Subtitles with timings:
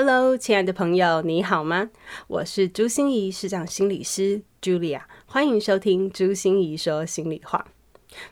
[0.00, 1.90] Hello，亲爱的朋友，你好吗？
[2.28, 7.66] 我是朱心怡，市长心理师 Julia，欢迎收听朱心怡说心里话。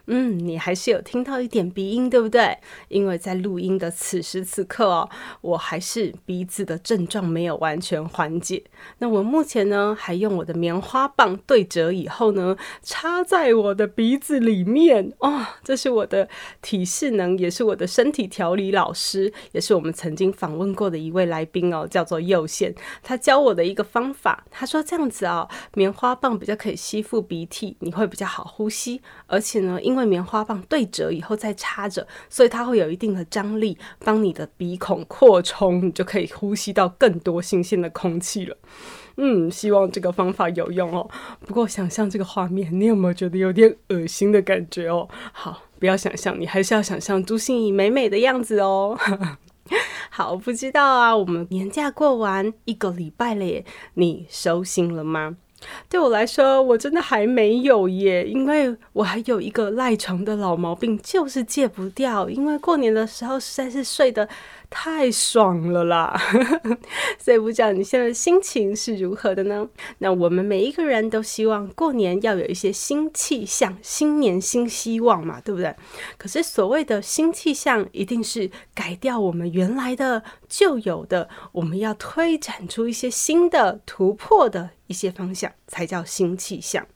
[0.06, 2.56] 嗯，你还是有听到一点鼻音，对不对？
[2.88, 5.10] 因为在录音的此时此刻哦，
[5.42, 8.64] 我还是鼻子的症状没有完全缓解。
[8.98, 15.44] 那我目前呢，还用我的棉花棒对折以后呢，插在我的鼻子里面哦。
[15.62, 16.28] 这是我的
[16.62, 22.74] 体适能，也是我的身体调理老师，也是我们曾经访问过的一位来宾哦，叫做右线。
[23.02, 29.65] 他教我的一个方法，他说这样子啊，棉花棒比较可以吸附鼻涕，你会比较好呼吸，而且。
[29.80, 38.56] 因为棉花棒对折以后再插着，所以它会有一定的张力，帮你的鼻孔扩充，你就可以呼吸到更多新鲜的空气了。
[39.16, 41.08] 嗯，希望这个方法有用哦。
[41.46, 45.08] 不过想象这个画面，你有没有觉得有点恶心的感觉哦？
[45.32, 48.98] 好，不要想象，你还是要想象朱心怡美美的样子哦。
[50.10, 55.36] 好，不知道啊，我们年假过完一个礼拜了耶，你收心了吗？
[55.88, 62.28] 对我来说，我真的还没有耶，因为我还有一个赖床的老毛病，就是戒不掉。
[62.28, 64.28] 因为过年的时候实在是睡得
[64.78, 66.14] 太爽了啦，
[67.18, 69.66] 所以不知道你现在心情是如何的呢？
[69.98, 75.74] 那我们每一个人都希望过年要有一些新气象，新年新希望嘛，对不对？
[76.18, 86.86] 可是所谓的新气象，一定是改掉我们原来的旧有的，我们要推展出一些新的突破的一些方向，才叫新气象。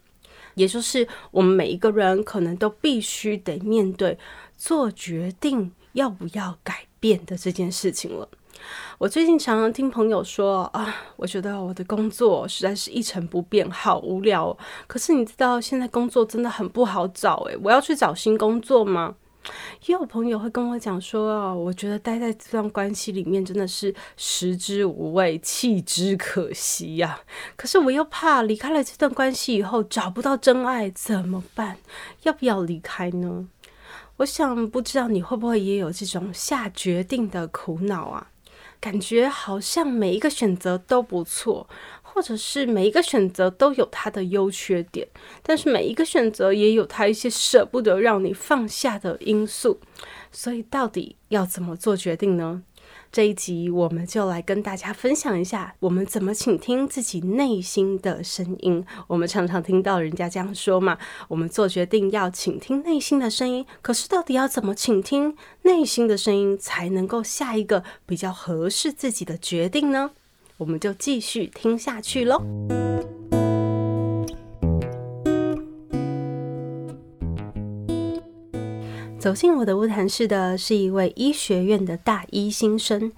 [0.55, 4.18] 也就是我们每一个人可能都必须得面对
[4.58, 5.73] 做决定。
[5.95, 8.28] 要不要改变的这件事情了？
[8.98, 14.56] 我最近常常听朋友说啊，我觉得我的工作实在是一成不变，好无聊。
[14.86, 19.14] 可是你知道现在工作真的很不好找诶，我要去找新工作吗？
[19.86, 27.18] 也有朋友会跟我讲说啊，我觉得待在这段关系里面真的是食之无味，弃之可惜呀。
[27.56, 31.78] 可是我又怕离开了这段关系以后找不到真爱怎么办？
[32.24, 33.48] 要不要离开呢？
[34.20, 38.31] 我想不知道你会不会也有这种下决定的苦恼啊？
[38.79, 41.67] 感觉好像每一个选择都不错，
[42.03, 45.09] 或者是每一个选择都有它的优缺点，
[45.42, 49.80] 但是每一个选择也有它一些舍不得让你放下的因素。
[50.30, 52.63] 所以到底要怎么做决定呢？
[53.13, 58.85] 这一集我们就来跟大家分享一下，我们怎么倾听自己内心的声音。
[59.09, 63.67] 我们常常听到人家这样说嘛，我们做决定要倾听内心的声音。
[63.83, 70.13] 可是到底要怎么倾听内心的声音，才能够下一个比较合适自己的决定呢？
[70.59, 72.41] 我们就继续听下去喽。
[79.20, 83.13] 走进我的物谈室的是一位医学院的大一新生，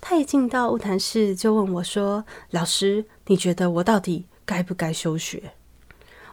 [0.00, 5.52] 他一进到物谈室就问我说：“老师，你觉得我到底该不该休学？”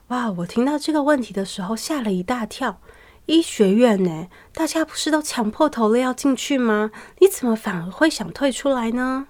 [0.07, 0.31] 哇！
[0.31, 2.79] 我听到这个问题的时候吓了一大跳。
[3.25, 6.91] 医学院呢，大家不是都抢破头了要进去吗？
[7.19, 9.27] 你怎么反而会想退出来呢？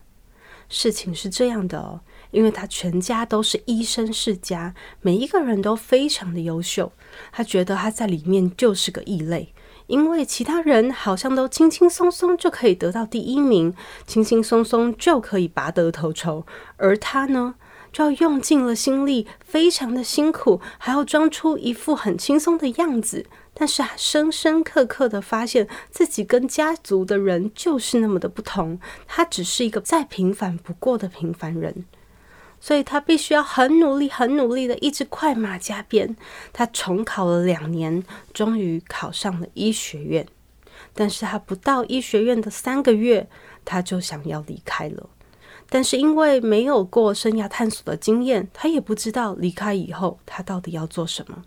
[0.70, 6.92] 事情是这样的哦，因为他全家都是医生世家，每一个人都非常的优秀，
[7.32, 9.52] 他觉得他在里面就是个异类。
[9.90, 13.74] 因为其他人好像都轻轻松松就可以得到第一名，
[14.06, 16.46] 轻轻松松就可以拔得头筹，
[16.78, 17.56] 而他呢，
[17.92, 23.26] 就要用尽了心力，非常的辛苦，还要装出一副很轻松的样子。
[23.56, 31.86] 但是，深深刻刻的发现自己跟家族的人就是那么的不同，他只是一个再平凡不过的平凡人。
[32.62, 36.16] 所以他必须要很努力、很努力的一直快马加鞭。
[36.52, 38.04] 他重考了两年，
[38.34, 40.28] 终于考上了医学院。
[40.94, 43.28] 但是他不到医学院的三个月，
[43.64, 45.10] 他就想要离开了。
[45.70, 51.44] 但是因为没有过生涯探索的经验，他也不知道离开以后他到底要做什么。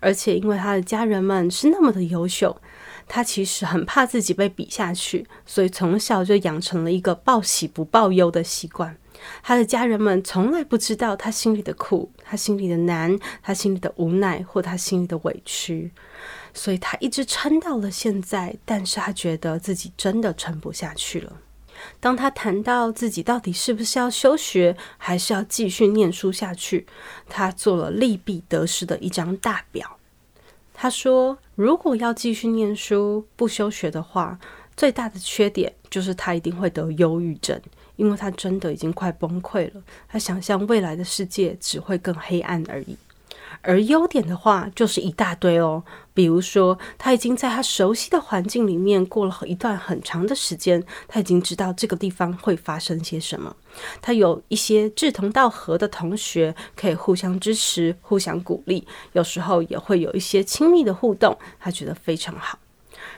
[0.00, 2.56] 而且因为他的家人们是那么的优秀，
[3.08, 8.96] 他其实很怕自己被比下去，所以从小就养成了一个报喜不报忧的习惯。
[9.42, 15.90] 他的家人们从来不知道他心里的苦，他心里的难，他心里的无奈或他心里的委屈，
[16.52, 18.56] 所以他一直撑到了现在。
[18.64, 21.32] 但是他觉得自己真的撑不下去了。
[22.00, 26.86] 当他谈到自己到底是不是要休学，还是要继续念书下去，
[27.28, 29.98] 他做了利弊得失的一张大表。
[30.72, 34.38] 他说：“如果要继续念书不休学的话，
[34.76, 37.58] 最大的缺点就是他一定会得忧郁症，
[37.96, 39.82] 因为他真的已经快崩溃了。
[40.08, 42.96] 他想象未来的世界只会更黑暗而已。”
[43.62, 45.82] 而优点的话，就是一大堆哦。
[46.12, 53.56] 比如说，他已经在他熟悉的环境里面过了一段很长的时间，他已经知道这个地方会发生些什么。
[54.02, 62.58] 他有一些志同道合的同学，可以互相支持、互相鼓励，有时候也会有一些亲密的互动，他觉得非常好。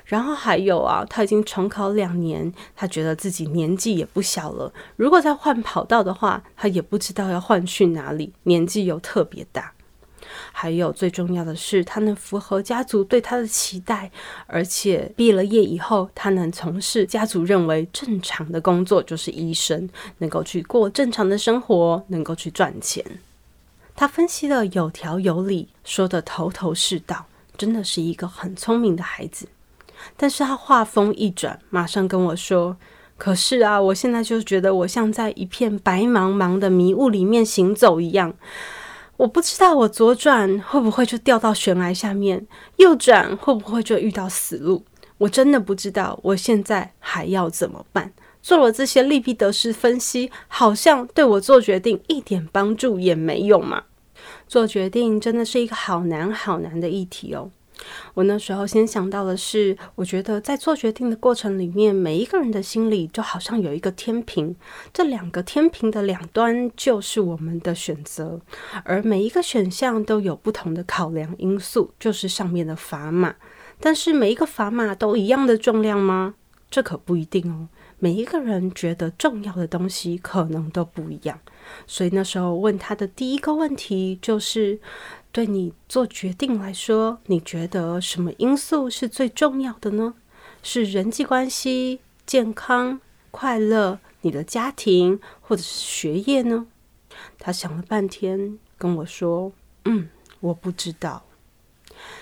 [0.08, 4.72] 然后还有啊，他已经重考两年，他觉得自己年纪也不小了。
[4.96, 9.74] 如果再换跑道的话，他也不知道要换去哪里，年纪又特别大。
[10.50, 14.10] 还有最重要的是，他能符合家族对他的期待，
[14.46, 19.88] 而且毕了业以后，他能从事家族认为正常的工作，就是医生，
[20.18, 23.04] 能够去过正常的生活，能够去赚钱。
[23.94, 27.26] 他分析的有条有理，说的头头是道，
[27.56, 29.46] 真的是一个很聪明的孩子。
[30.16, 32.76] 但是他话锋一转，马上跟我说
[33.16, 38.34] ：“可是啊，我现在就觉得我像在一片白茫茫的迷雾里面行走一样。”
[39.18, 42.46] 我不知道我左转会不会就掉到悬崖下面，
[42.76, 44.84] 右转会不会就遇到死路？
[45.18, 48.12] 我真的不知道，我现在还要怎么办？
[48.40, 53.82] 做了这些利弊得失分析，好像对我做决定一点帮助也没有嘛？
[54.46, 57.50] 做决定真的是一个好难好难的议题哦。
[58.14, 64.54] 我那时候先想到的是，我觉得在做决定的过程里面，每一个人的心里就好像有一个天平，
[64.92, 68.40] 这两个天平的两端就是我们的选择，
[68.84, 73.34] 而每一个选项都有不同的考量因素，就是上面的砝码。
[73.80, 76.34] 但是每一个砝码都一样的重量吗？
[76.70, 77.68] 这可不一定哦。
[78.00, 81.38] 每一个人觉得重要的东西可能都不一样。
[81.86, 84.78] 所以那时候问他的第一个问题就是。
[85.38, 90.14] 对你做决定来说，你觉得什么因素是最重要的呢？
[90.64, 93.00] 是人际关系、健康、
[93.30, 96.66] 快乐、你的家庭，或者是学业呢？
[97.38, 99.52] 他想了半天，跟我说
[99.86, 100.08] ：“嗯，
[100.40, 101.22] 我不知道。”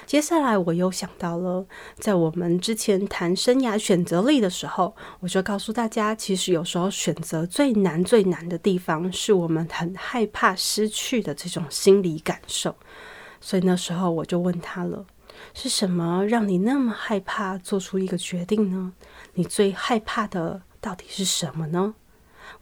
[0.06, 12.74] 接下来我又想到了，在我们之前谈生涯选择力的时候，我就告诉大家，其实有时候选择最难最难的地方，是我们很害怕失去的这种心理感受。
[13.40, 15.04] 所以那时候我就问他了：
[15.54, 18.92] 是什么让你那么害怕做出一个决定呢？
[19.34, 21.94] 你最害怕的到底是什么呢？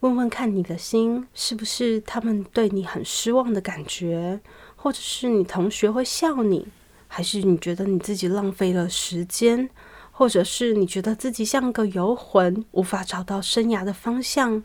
[0.00, 4.40] 问问看你的心，是不是他们对你很失望的感觉，
[4.76, 6.67] 或者是你同学会笑你？
[7.16, 9.70] 还是你觉得你自己浪费了时间，
[10.11, 14.64] 或者是你觉得自己像个游魂，无法找到生涯的方向？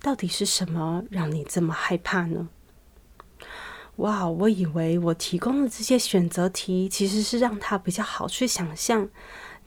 [0.00, 2.48] 到底是什么让你这么害怕呢？
[3.96, 9.06] 哇，我以为我提供的这些选择题其实是让他比较好去想象，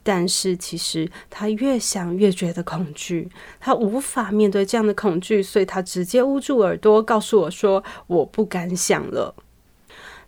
[0.01, 3.29] 但是其实他越想越觉得恐惧，
[3.59, 9.36] 他无法面对这样的恐惧，所以他直接捂住耳朵，告诉我说：“我不敢想了。”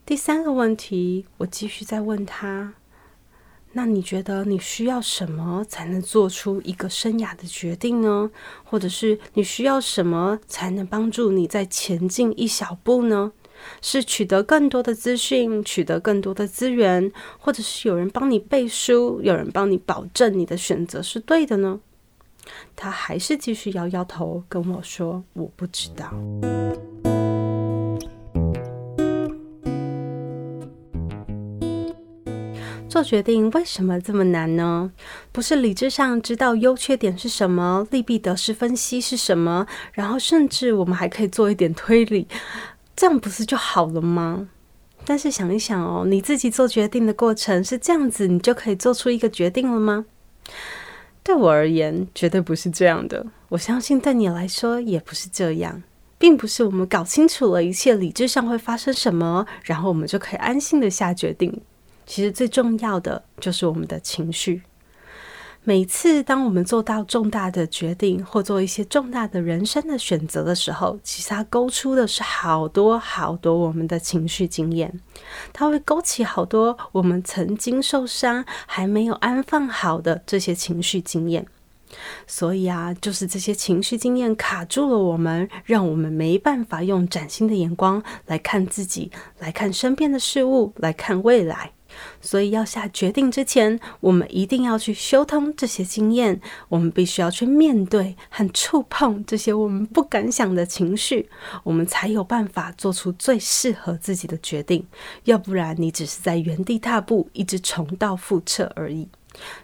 [0.06, 2.76] 第三个问题，我继续再问他
[3.74, 8.30] ：“那你觉得你需要什么才能做出一个生涯的决定呢？
[8.64, 13.32] 或者是你需要什么才能帮助你再前进一小步呢？
[13.82, 21.80] 是取得更多的资讯，取得更多的资源，或者是有人帮你背书，有人帮你保证你的选择是对的呢？”
[22.76, 26.14] 他还是继续摇摇头，跟我说：“我不知道。”
[32.96, 34.90] 做决定为什么这么难呢？
[35.34, 42.26] 不是理智上知道优缺点是什么，利弊得失分析是什么，然后甚至我们还可以做一点推理，
[42.96, 44.48] 这样不是就好了吗？
[45.04, 50.06] 但是想一想哦，你自己做决定的过程是这样子，你就可以做出一个决定了吗？
[51.22, 53.26] 对我而言，绝对不是这样的。
[53.50, 55.84] 我相信对你来说也不是这样，
[56.18, 61.62] 并不是我们搞清楚了一切理智上会发生什么，然后我们就可以安心的下决定。
[62.06, 64.62] 其实最重要的就是我们的情绪。
[65.68, 75.02] 每次当我们做到重大的决定或做一些重大的人生的选择的时候，其实它勾出的是好多好多我们的情绪经验。
[75.52, 81.48] 它会勾起好多我们曾经受伤还没有安放好的这些情绪经验。
[82.28, 91.72] 所以啊，就是这些情绪经验卡住了我们，让我们没办法用崭新的眼光来看自己，来看身边的事物，来看未来。
[92.22, 96.40] 所以要下决定之前，我们一定要去修通这些经验。
[96.70, 101.30] 我们必须要去面对和触碰这些我们不敢想的情绪，
[101.64, 104.86] 我们才有办法做出最适合自己的决定。
[105.26, 109.08] 要不然，你只是在原地踏步，一直重蹈覆辙而已。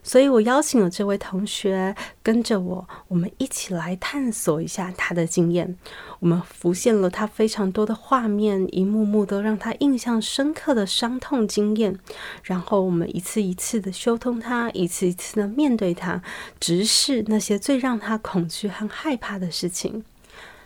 [0.03, 5.77] 所以我邀请了这位同学跟着我，我们一起来探索一下他的经验。
[6.19, 11.97] 我们浮现了他非常多的画面，一幕幕都让他印象深刻的伤痛经验。
[12.43, 16.21] 然后我们一次一次的修通他，一次一次的面对他，
[16.59, 20.03] 直视那些最让他恐惧和害怕的事情。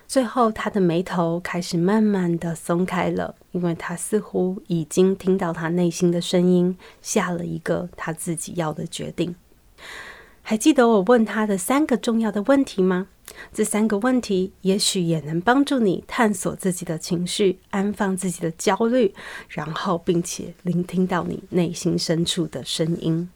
[0.07, 9.35] 最后，他的眉头开始慢慢的松开了，因为他似乎已经听到他内心的声音，下了一个他自己要的决定。
[10.41, 13.07] 还记得我问他的三个重要的问题吗？
[13.51, 19.13] 这三个问题也许也能帮助你探索自己的情绪，安放自己的焦虑，
[19.49, 23.27] 然后并且聆听到你内心深处的声音。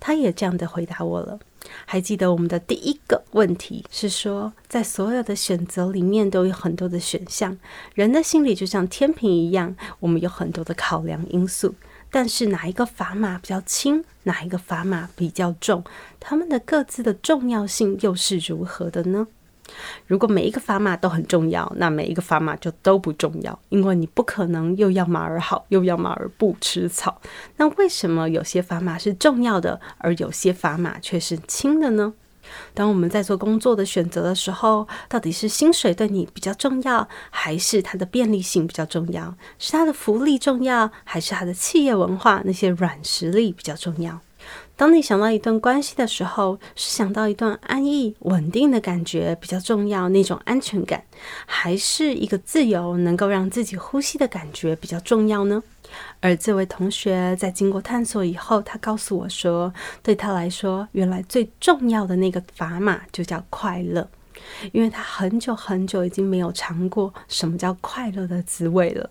[0.00, 1.38] 他也这样的回答我了。
[1.84, 7.56] 还记得我们的第一个问题是说，在所有的选择里面都有很多的选项，
[7.94, 11.74] 人的心理就像天平一样，我们有很多的考量因素。
[12.08, 15.84] 但是哪一个砝码比较轻，哪一个砝码比较重，
[16.20, 19.26] 他们的各自的重要性又是如何的呢？
[20.06, 27.20] 如果每一个砝码都很重要，那每一个砝码就都不重要，因为你不可能又要马儿好，又要马儿不吃草。
[27.56, 32.14] 那为什么有些砝码是重要的，而有些砝码却是轻的呢？
[32.74, 39.34] 当我们在做工作的选择的时候，到底是薪水对你比较重要，还是它的便利性比较重要？
[39.58, 44.20] 是它的福利重要，还是它的企业文化那些软实力比较重要？
[44.76, 51.02] 当你想到一段关系的时候，是想到一段安逸、稳定的感觉比较重要，那种安全感，
[51.46, 55.62] 还是一个自由、能够让自己呼吸的感觉比较重要呢？
[56.20, 64.06] 而这位同学在经过探索以后，他告诉我说，对他来说，原来最重要的那个砝码就叫快乐。
[64.72, 69.08] 因为他很久很久已经没有尝过什么叫快乐的滋味了，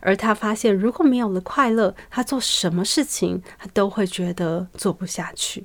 [0.00, 5.64] 而他发现如果没有了快乐，他做什么事情他都会觉得做不下去，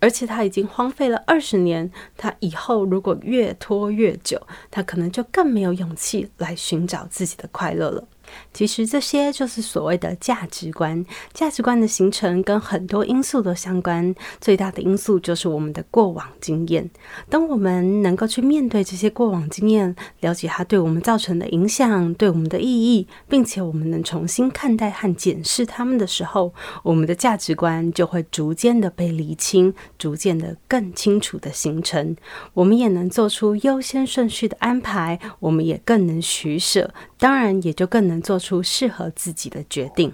[0.00, 4.40] 而且他已经荒废了二十年，他以后如果越拖越久，
[4.70, 8.04] 他可能就更没有勇气来寻找自己的快乐了。
[8.52, 11.04] 其实这些就是所谓的价值观。
[11.32, 16.88] 价值观的形成跟很多因素都相关，最大的因素就是我们的过往经验。
[17.28, 32.16] 当我们能够去面对这些过往经验，了解它对我们造成的影响、对我们的意义，并且我们能重新看待和检视它们的时候，我们的价值观就会逐渐的被理清，逐渐的更清楚的形成。
[32.52, 36.92] 我们也能做出优先顺序的安排，我们也更能取舍，
[37.24, 38.20] 当然也就更能。
[38.20, 40.12] 做出适合自己的决定。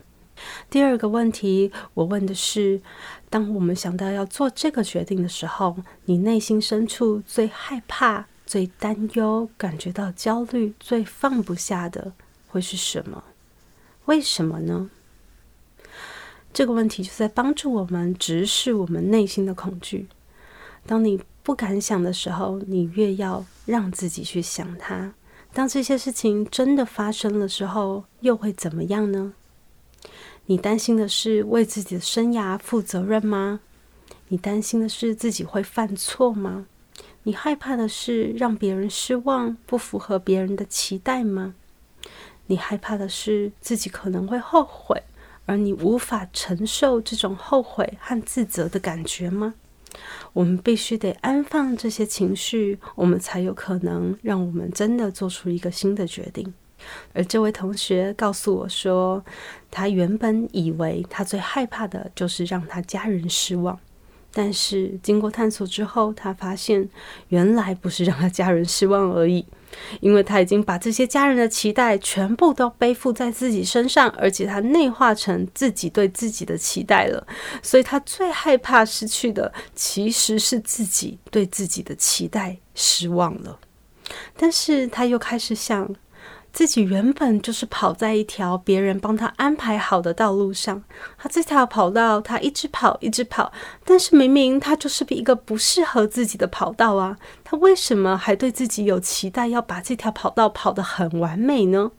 [0.68, 2.80] 第二个问题，我问的是：
[3.28, 12.12] 当我们想到要做这个决定的时候，你内心深处最害怕、最担忧、感觉到焦虑、最放不下的
[12.48, 13.22] 会是什么？
[14.06, 14.90] 为什么呢？
[16.52, 20.08] 这个问题就在帮助我们直视我们内心的恐惧。
[20.86, 25.12] 当你不敢想的时候，你越要让自己去想它。
[25.52, 29.34] 当这些事情真的发生了时候，又会怎么样呢？
[30.46, 33.60] 你担心的是为自己的生涯负责任吗？
[34.28, 36.66] 你担心的是自己会犯错吗？
[37.24, 41.54] 你害怕的是让别人失望，不符合别人的期待吗？
[42.46, 45.02] 你害怕的是自己可能会后悔，
[45.46, 49.54] 而你无法承受这种后悔和自责的感觉吗？
[50.32, 56.52] 我们必须得安放这些情绪，我们才有可能让我们真的做出一个新的决定。
[57.12, 59.22] 而这位同学告诉我说，
[59.70, 63.78] 他原本以为他最害怕的就是让他家人失望。
[64.32, 66.88] 但是经过探索之后，他发现
[67.28, 69.44] 原来不是让他家人失望而已，
[70.00, 77.26] 因为他已经把这些家人的期待全部都背负在自己身上，而且他内化成自己对自己的期待了。
[77.62, 83.58] 所以他最害怕失去的其实是自己对自己的期待失望了。
[84.36, 85.94] 但是他又开始想。
[86.52, 90.82] 自己原本就是跑在一条别人帮他安排好的道路上，
[91.16, 93.52] 他这条跑道他一直跑一直跑，
[93.84, 101.92] 但是明明他就是一个不适合自己的跑道啊，他为什么还对自己有期待，要把这条跑道跑得很完美呢？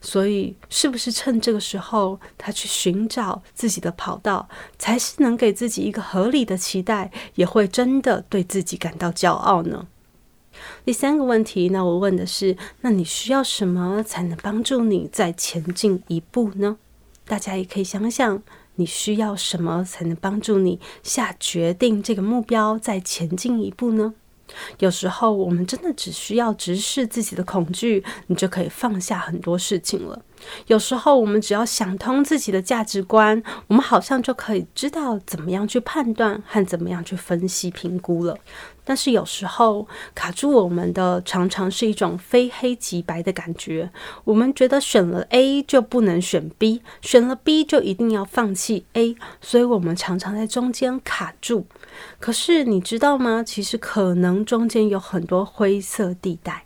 [0.00, 9.86] 所以，是不是趁这个时候，他去寻找自己的跑道，才是能给自己一个合理的期待，也会真的对自己感到骄傲呢？
[10.84, 16.76] 第三个问题，那我问的是：那你需要什么才能帮助你再前进一步呢？
[17.24, 18.42] 大家也可以想想，
[18.74, 24.14] 你需要什么才能帮助你下决定这个目标再前进一步呢？
[24.80, 30.22] 有时候，我们真的只需要直视自己的恐惧，你就可以放下很多事情了。
[30.66, 38.36] 有时候，我们只要想通自己的价值观，我们好像就可以知道怎么样去判断和怎么样去分析评估了。
[38.84, 43.88] 但是有时候卡住我们的常常是一种非黑即白的感觉。
[44.24, 51.66] 我们觉得选了 A 就不能选 B，选了 B 就一定要放弃 A，所以我们常常在中间卡住。
[52.18, 53.44] 可是你知道吗？
[53.44, 56.64] 其实可能中间有很多灰色地带。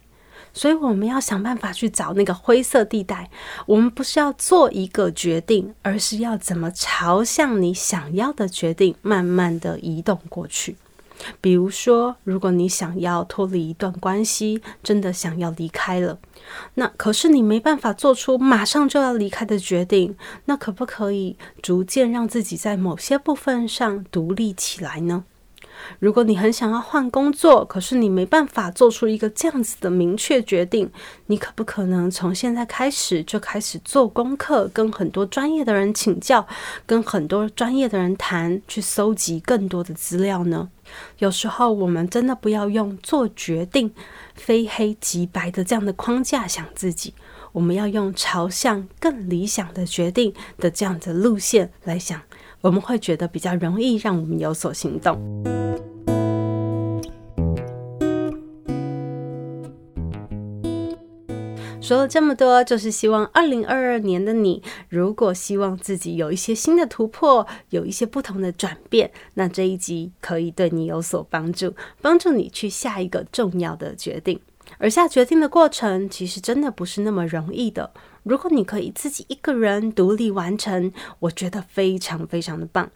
[0.57, 3.31] 所以我们要想办法去找那个灰色地带。
[3.67, 10.77] 我们不是要做一个决定，而是要怎么朝向你想要的决定，慢慢的移动过去。
[11.41, 16.19] 比如说，如果你想要脱离一段关系，真的想要离开了，
[16.75, 25.25] 那可是你没办法做出马上就要离开的决定，那可不可以逐渐让自己在某些部分上独立起来呢？
[25.99, 30.91] 如果你很想要换工作，可是你没办法做出一个这样子的明确决定，
[31.27, 36.47] 你可不可能从现在开始就开始做功课，跟很多专业的人请教，
[36.85, 40.69] 跟很多专业的人谈，去搜集更多的资料呢？
[41.19, 43.93] 有时候我们真的不要用做决定
[44.35, 47.13] 非黑即白的这样的框架想自己，
[47.53, 52.21] 我们要用朝向更理想的决定的这样的路线来想。
[52.61, 55.17] 我们会觉得比较容易让我们有所行动。
[61.81, 74.41] 说了这么多，就是希望二零二二年的你，如果希望自己有一些新的突破，有一些不同的转变，那这一集可以对你有所帮助，帮助你去下一个重要的决定。
[74.79, 77.93] 而下决定的过程，其实真的不是那么容易的。
[78.27, 82.91] 如果你可以自己一个人独立完成，我觉得非常非常的棒。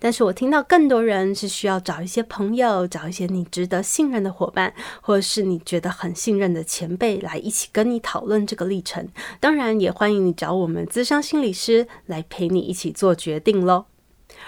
[0.00, 9.08] 但是我听到更多人是需要找一些朋友，找一些你值得信任的伙伴，或者是你觉得很信任的前辈来一起跟你讨论这个历程。
[9.38, 13.91] 当然，也欢迎你找我们资深心理师来陪你一起做决定喽。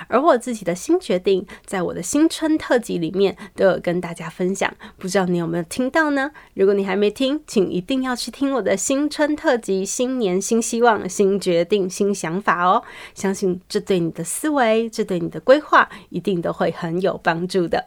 [0.08, 6.30] 而我自己的新决定，在我的新春特辑里面都有跟大家分享，不知道你有没有听到呢？
[6.54, 12.82] 如果你还没听，请一定要去听我的新春特辑《新年新希望、新决定、新想法》哦！
[13.14, 17.86] 相信这对你的思维，这对你的规划，一定都会很有帮助的。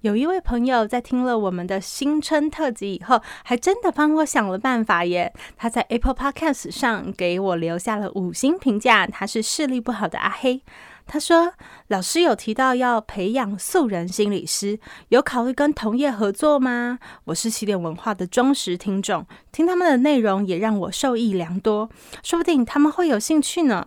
[0.00, 5.34] 有一位朋友在听了我们的新春特辑以后，还真的帮我想了办法耶！
[5.56, 10.62] 他在 Apple Podcast 上给我留下了五星评价，他是视力不好的阿黑。
[11.06, 11.52] 他说
[11.88, 16.98] ：“老师有提到要培养素人心理师，有考虑跟同业合作吗？
[17.24, 21.88] 我是起点文化的忠实听众，听他们的内容也让我受益良多，
[22.22, 23.86] 说不定他们会有兴趣呢。”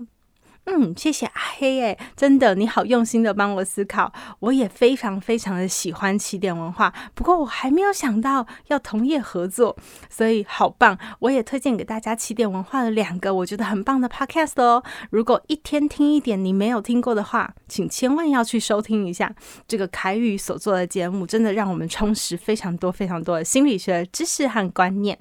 [0.65, 9.75] 嗯，谢谢阿黑诶，真的你好用心的帮我思考，我也非常非常的喜欢起点文化，不过我还没有想到要同业合作，
[10.11, 10.95] 所以好棒！
[11.21, 14.83] 我也推荐给大家起点文化的两个我觉得很棒的 podcast 哦。
[15.09, 19.33] 如果一天听一点你没有听过的话，请千万要去收听一下
[19.67, 25.17] 这个凯宇所做的节目，真的让我们充实非常多非常多的心理学知识和观念。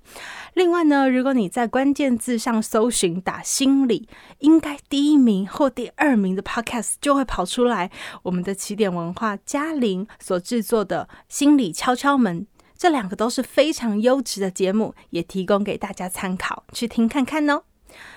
[0.53, 4.07] 另外呢，如果你在关键字上搜寻打心理，
[4.41, 5.28] 应该第一名。
[5.29, 7.91] 名或第二名的 Podcast 就会跑出来。
[8.23, 12.41] 我们的起点文化嘉玲所制作的《心理敲敲门》，
[12.77, 17.65] 这两个都是非常优质的节目，也提供给大家参考，去听看看哦。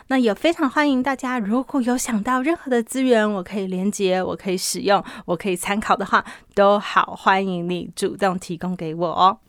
[0.08, 6.24] 那也非常欢迎大家，如果有想到任何的资源，我可以连接，我可以使用，我可以参考的话，
[6.56, 9.40] 都好欢迎你主动提供给我哦。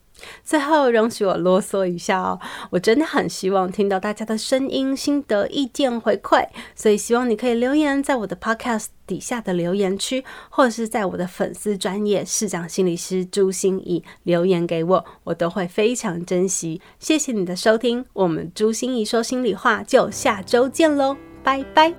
[0.44, 16.80] 最后，容许我啰嗦一下哦，我真的很希望听到大家的声音、心得、意见回馈，所以希望你可以留言在我的 podcast 底下的留言区，或者是在我的粉丝专业市长心理师朱心怡留言给我，我都会非常珍惜。
[16.98, 21.94] 谢谢你的收听，我们朱心怡说心里话就下周见喽，拜拜。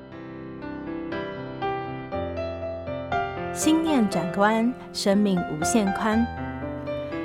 [3.53, 6.42] 心念转关，生命无限宽。